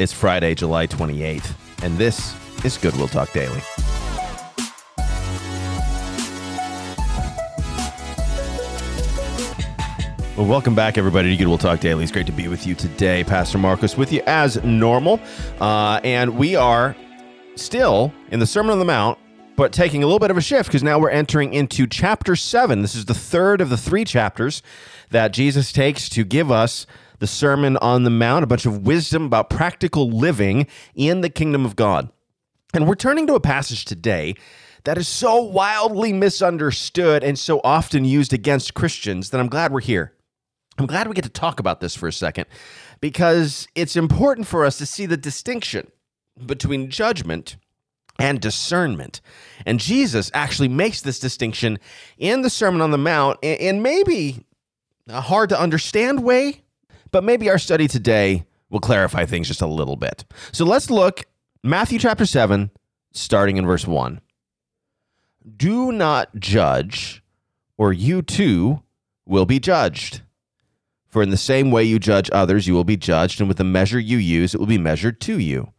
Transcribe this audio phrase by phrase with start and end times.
[0.00, 1.52] It's Friday, July 28th,
[1.82, 3.60] and this is Goodwill Talk Daily.
[10.38, 12.02] Well, welcome back, everybody, to Goodwill Talk Daily.
[12.02, 13.24] It's great to be with you today.
[13.24, 15.20] Pastor Marcos with you as normal.
[15.60, 16.96] Uh, and we are
[17.56, 19.18] still in the Sermon on the Mount,
[19.54, 22.80] but taking a little bit of a shift because now we're entering into chapter seven.
[22.80, 24.62] This is the third of the three chapters
[25.10, 26.86] that Jesus takes to give us
[27.20, 31.64] the Sermon on the Mount, a bunch of wisdom about practical living in the kingdom
[31.64, 32.10] of God.
[32.74, 34.34] And we're turning to a passage today
[34.84, 39.80] that is so wildly misunderstood and so often used against Christians that I'm glad we're
[39.80, 40.14] here.
[40.78, 42.46] I'm glad we get to talk about this for a second
[43.00, 45.90] because it's important for us to see the distinction
[46.46, 47.56] between judgment
[48.18, 49.20] and discernment.
[49.66, 51.78] And Jesus actually makes this distinction
[52.16, 54.46] in the Sermon on the Mount in maybe
[55.06, 56.62] a hard to understand way,
[57.10, 60.24] but maybe our study today will clarify things just a little bit.
[60.52, 61.24] So let's look
[61.62, 62.70] Matthew chapter 7
[63.12, 64.20] starting in verse 1.
[65.56, 67.22] Do not judge
[67.76, 68.82] or you too
[69.26, 70.22] will be judged.
[71.08, 73.64] For in the same way you judge others, you will be judged, and with the
[73.64, 75.72] measure you use, it will be measured to you.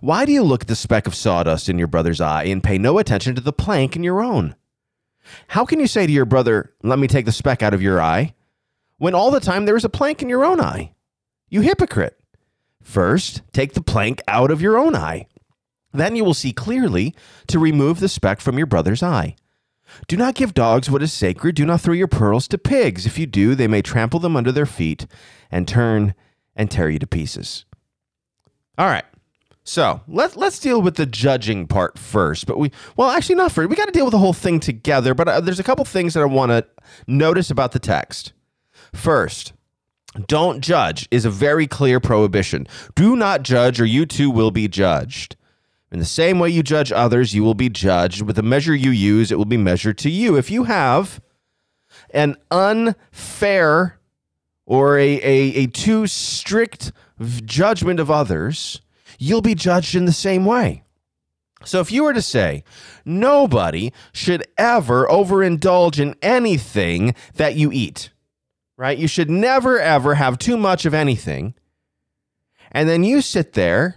[0.00, 2.76] Why do you look at the speck of sawdust in your brother's eye and pay
[2.76, 4.56] no attention to the plank in your own?
[5.48, 8.00] How can you say to your brother, Let me take the speck out of your
[8.00, 8.34] eye,
[9.02, 10.92] when all the time there is a plank in your own eye?
[11.48, 12.20] You hypocrite.
[12.84, 15.26] First, take the plank out of your own eye.
[15.92, 17.12] Then you will see clearly
[17.48, 19.34] to remove the speck from your brother's eye.
[20.06, 21.56] Do not give dogs what is sacred.
[21.56, 23.04] Do not throw your pearls to pigs.
[23.04, 25.08] If you do, they may trample them under their feet
[25.50, 26.14] and turn
[26.54, 27.64] and tear you to pieces.
[28.78, 29.04] All right.
[29.64, 32.46] So let, let's deal with the judging part first.
[32.46, 33.68] But we, well, actually, not first.
[33.68, 35.12] We got to deal with the whole thing together.
[35.12, 36.64] But uh, there's a couple things that I want to
[37.08, 38.32] notice about the text.
[38.94, 39.52] First,
[40.26, 42.66] don't judge is a very clear prohibition.
[42.94, 45.36] Do not judge, or you too will be judged.
[45.90, 48.22] In the same way you judge others, you will be judged.
[48.22, 50.36] With the measure you use, it will be measured to you.
[50.36, 51.20] If you have
[52.10, 53.98] an unfair
[54.64, 56.92] or a, a, a too strict
[57.44, 58.80] judgment of others,
[59.18, 60.82] you'll be judged in the same way.
[61.64, 62.64] So if you were to say,
[63.04, 68.10] nobody should ever overindulge in anything that you eat,
[68.76, 68.98] right?
[68.98, 71.54] You should never, ever have too much of anything.
[72.70, 73.96] And then you sit there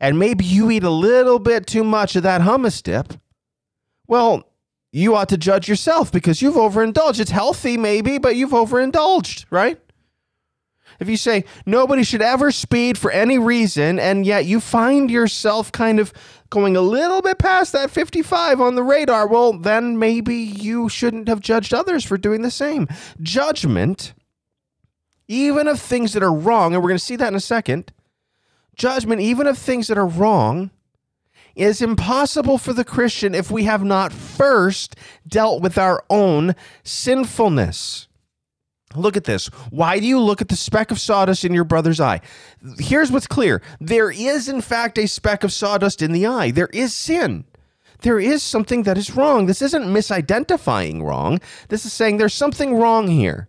[0.00, 3.14] and maybe you eat a little bit too much of that hummus dip,
[4.06, 4.48] well,
[4.92, 7.20] you ought to judge yourself because you've overindulged.
[7.20, 9.78] It's healthy, maybe, but you've overindulged, right?
[11.00, 15.72] If you say nobody should ever speed for any reason, and yet you find yourself
[15.72, 16.12] kind of
[16.50, 21.28] going a little bit past that 55 on the radar, well, then maybe you shouldn't
[21.28, 22.88] have judged others for doing the same.
[23.20, 24.14] Judgment,
[25.28, 27.92] even of things that are wrong, and we're going to see that in a second,
[28.76, 30.70] judgment, even of things that are wrong,
[31.54, 38.08] is impossible for the Christian if we have not first dealt with our own sinfulness.
[38.96, 39.46] Look at this.
[39.70, 42.20] Why do you look at the speck of sawdust in your brother's eye?
[42.78, 46.50] Here's what's clear there is, in fact, a speck of sawdust in the eye.
[46.50, 47.44] There is sin.
[48.02, 49.46] There is something that is wrong.
[49.46, 51.40] This isn't misidentifying wrong.
[51.68, 53.48] This is saying there's something wrong here.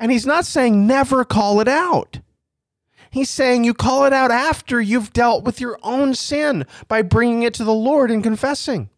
[0.00, 2.20] And he's not saying never call it out.
[3.10, 7.42] He's saying you call it out after you've dealt with your own sin by bringing
[7.42, 8.90] it to the Lord and confessing.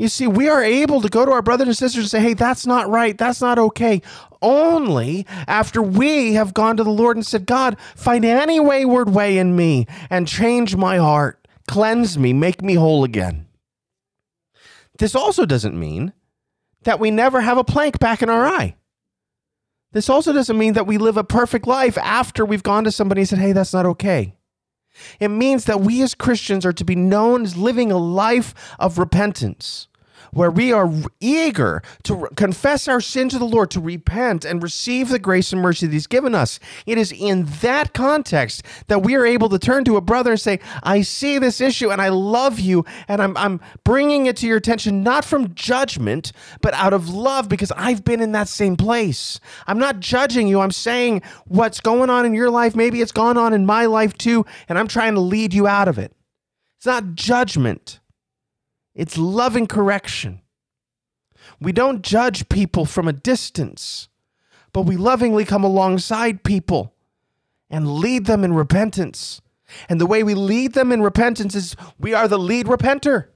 [0.00, 2.32] You see, we are able to go to our brothers and sisters and say, hey,
[2.32, 3.18] that's not right.
[3.18, 4.00] That's not okay.
[4.40, 9.36] Only after we have gone to the Lord and said, God, find any wayward way
[9.36, 13.46] in me and change my heart, cleanse me, make me whole again.
[14.98, 16.14] This also doesn't mean
[16.84, 18.76] that we never have a plank back in our eye.
[19.92, 23.20] This also doesn't mean that we live a perfect life after we've gone to somebody
[23.20, 24.34] and said, hey, that's not okay.
[25.20, 28.96] It means that we as Christians are to be known as living a life of
[28.96, 29.88] repentance
[30.32, 35.08] where we are eager to confess our sin to the Lord, to repent and receive
[35.08, 36.60] the grace and mercy that He's given us.
[36.86, 40.40] It is in that context that we are able to turn to a brother and
[40.40, 44.46] say, I see this issue and I love you, and I'm, I'm bringing it to
[44.46, 48.76] your attention, not from judgment, but out of love because I've been in that same
[48.76, 49.40] place.
[49.66, 50.60] I'm not judging you.
[50.60, 52.74] I'm saying what's going on in your life.
[52.76, 55.88] Maybe it's gone on in my life too, and I'm trying to lead you out
[55.88, 56.12] of it.
[56.78, 58.00] It's not judgment.
[59.00, 60.42] It's loving correction.
[61.58, 64.10] We don't judge people from a distance,
[64.74, 66.92] but we lovingly come alongside people
[67.70, 69.40] and lead them in repentance.
[69.88, 73.28] And the way we lead them in repentance is we are the lead repenter.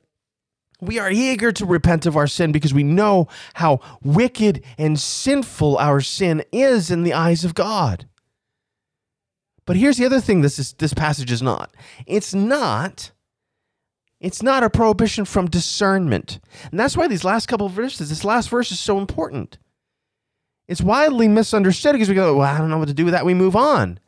[0.83, 5.79] We are eager to repent of our sin because we know how wicked and sinful
[5.79, 8.07] our sin is in the eyes of God.
[9.65, 11.75] But here's the other thing this is, this passage is not.
[12.05, 13.13] It's not
[14.25, 16.41] it's not a prohibition from discernment.
[16.71, 19.59] And that's why these last couple of verses, this last verse is so important.
[20.67, 23.27] It's widely misunderstood because we go, well, I don't know what to do with that.
[23.27, 24.01] We move on.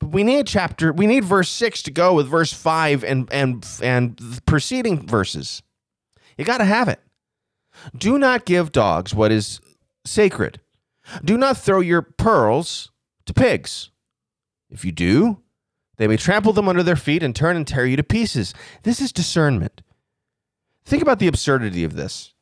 [0.00, 3.64] But we need chapter, we need verse 6 to go with verse 5 and and
[3.80, 5.62] and preceding verses.
[6.36, 7.00] You got to have it.
[7.96, 9.60] Do not give dogs what is
[10.04, 10.60] sacred.
[11.24, 12.90] Do not throw your pearls
[13.26, 13.90] to pigs.
[14.68, 15.42] If you do,
[15.98, 18.54] they may trample them under their feet and turn and tear you to pieces.
[18.84, 19.82] This is discernment.
[20.84, 22.32] Think about the absurdity of this.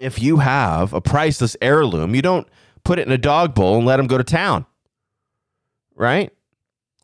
[0.00, 2.48] If you have a priceless heirloom, you don't
[2.82, 4.66] put it in a dog bowl and let him go to town.
[5.94, 6.32] Right?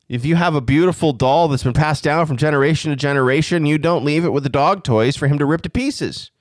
[0.09, 3.79] If you have a beautiful doll that's been passed down from generation to generation, you
[3.79, 6.33] don't leave it with the dog toys for him to rip to pieces.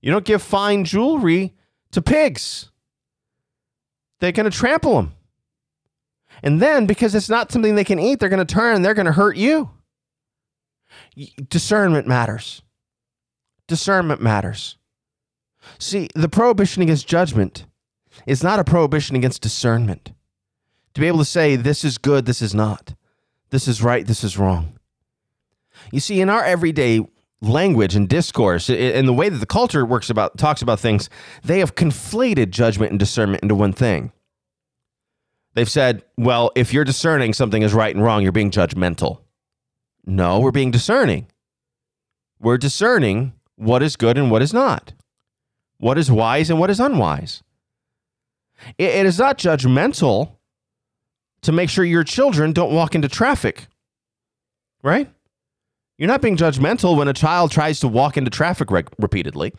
[0.00, 1.52] You don't give fine jewelry
[1.90, 2.70] to pigs.
[4.20, 5.12] They're going to trample them.
[6.42, 8.94] And then because it's not something they can eat, they're going to turn and they're
[8.94, 9.70] going to hurt you.
[11.48, 12.62] Discernment matters.
[13.66, 14.76] Discernment matters.
[15.78, 17.66] See, the prohibition against judgment
[18.26, 20.12] is not a prohibition against discernment.
[20.94, 22.94] To be able to say, this is good, this is not.
[23.50, 24.78] This is right, this is wrong.
[25.90, 27.00] You see, in our everyday
[27.40, 31.10] language and discourse and the way that the culture works about talks about things,
[31.42, 34.12] they have conflated judgment and discernment into one thing.
[35.54, 39.20] They've said, well, if you're discerning something is right and wrong, you're being judgmental.
[40.04, 41.28] No, we're being discerning.
[42.40, 44.92] We're discerning what is good and what is not,
[45.78, 47.42] what is wise and what is unwise.
[48.78, 50.32] it, it is not judgmental
[51.42, 53.68] to make sure your children don't walk into traffic,
[54.82, 55.08] right?
[55.96, 59.52] You're not being judgmental when a child tries to walk into traffic re- repeatedly.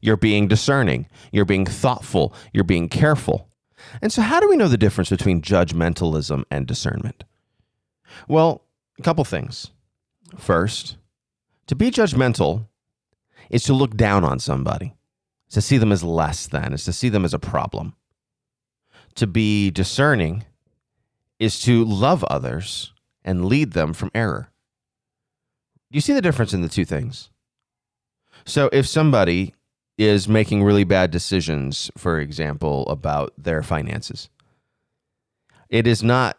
[0.00, 1.06] You're being discerning.
[1.32, 2.34] You're being thoughtful.
[2.54, 3.48] You're being careful.
[4.00, 7.24] And so, how do we know the difference between judgmentalism and discernment?
[8.28, 8.64] Well,
[8.98, 9.70] a couple things.
[10.36, 10.96] First,
[11.66, 12.66] to be judgmental
[13.50, 14.94] is to look down on somebody,
[15.50, 17.94] to see them as less than, is to see them as a problem.
[19.16, 20.44] To be discerning
[21.38, 22.92] is to love others
[23.24, 24.50] and lead them from error.
[25.90, 27.30] You see the difference in the two things?
[28.44, 29.54] So, if somebody
[29.98, 34.28] is making really bad decisions, for example, about their finances.
[35.68, 36.38] It is not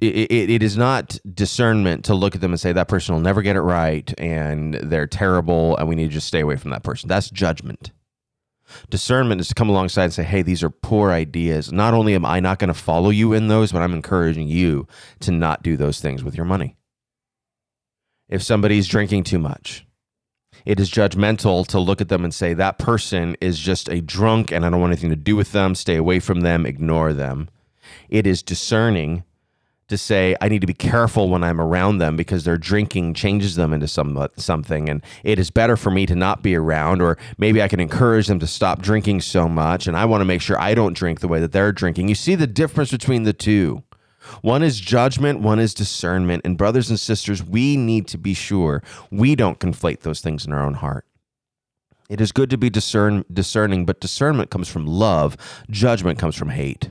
[0.00, 3.22] it, it, it is not discernment to look at them and say that person will
[3.22, 6.70] never get it right and they're terrible and we need to just stay away from
[6.70, 7.08] that person.
[7.08, 7.92] That's judgment.
[8.90, 11.72] Discernment is to come alongside and say, hey, these are poor ideas.
[11.72, 14.86] Not only am I not going to follow you in those, but I'm encouraging you
[15.20, 16.76] to not do those things with your money.
[18.28, 19.85] If somebody's drinking too much,
[20.64, 24.50] it is judgmental to look at them and say that person is just a drunk
[24.50, 27.48] and I don't want anything to do with them, stay away from them, ignore them.
[28.08, 29.24] It is discerning
[29.88, 33.54] to say I need to be careful when I'm around them because their drinking changes
[33.54, 37.16] them into some something and it is better for me to not be around or
[37.38, 40.40] maybe I can encourage them to stop drinking so much and I want to make
[40.40, 42.08] sure I don't drink the way that they're drinking.
[42.08, 43.82] You see the difference between the two.
[44.42, 46.42] One is judgment, one is discernment.
[46.44, 50.52] And, brothers and sisters, we need to be sure we don't conflate those things in
[50.52, 51.06] our own heart.
[52.08, 55.36] It is good to be discern, discerning, but discernment comes from love,
[55.70, 56.90] judgment comes from hate.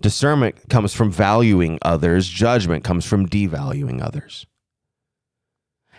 [0.00, 4.46] Discernment comes from valuing others, judgment comes from devaluing others.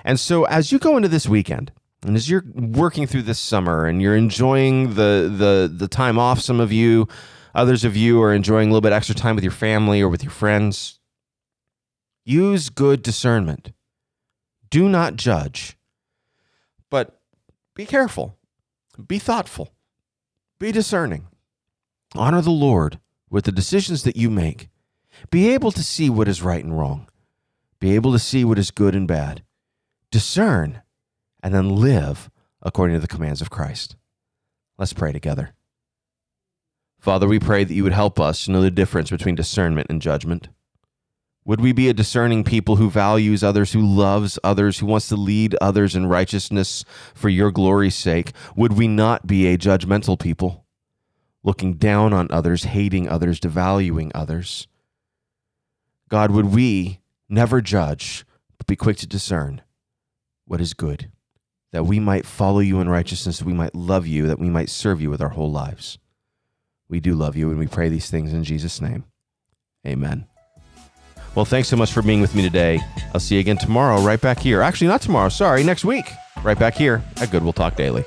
[0.04, 1.72] And so, as you go into this weekend,
[2.06, 6.40] and as you're working through this summer and you're enjoying the, the, the time off,
[6.40, 7.08] some of you,
[7.56, 10.24] Others of you are enjoying a little bit extra time with your family or with
[10.24, 11.00] your friends.
[12.26, 13.72] Use good discernment.
[14.70, 15.78] Do not judge,
[16.90, 17.22] but
[17.74, 18.38] be careful,
[19.08, 19.74] be thoughtful,
[20.60, 21.28] be discerning.
[22.14, 24.68] Honor the Lord with the decisions that you make.
[25.30, 27.08] Be able to see what is right and wrong,
[27.80, 29.44] be able to see what is good and bad.
[30.12, 30.82] Discern
[31.42, 32.30] and then live
[32.62, 33.96] according to the commands of Christ.
[34.78, 35.54] Let's pray together.
[37.06, 40.02] Father, we pray that you would help us to know the difference between discernment and
[40.02, 40.48] judgment.
[41.46, 45.16] Would we be a discerning people who values others, who loves others, who wants to
[45.16, 46.84] lead others in righteousness
[47.14, 48.32] for your glory's sake?
[48.56, 50.66] Would we not be a judgmental people,
[51.44, 54.68] looking down on others, hating others, devaluing others?
[56.10, 58.26] God, would we never judge,
[58.58, 59.62] but be quick to discern
[60.46, 61.12] what is good,
[61.72, 64.72] that we might follow you in righteousness, that we might love you, that we might
[64.72, 66.00] serve you with our whole lives?
[66.90, 69.06] We do love you, and we pray these things in Jesus' name.
[69.86, 70.28] Amen.
[71.36, 72.80] Well, thanks so much for being with me today.
[73.14, 74.62] I'll see you again tomorrow, right back here.
[74.62, 75.30] Actually, not tomorrow.
[75.30, 76.06] Sorry, next week,
[76.44, 78.06] right back here at Goodwill Talk Daily.